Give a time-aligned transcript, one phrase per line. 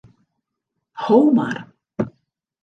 [1.03, 1.61] Ho mar.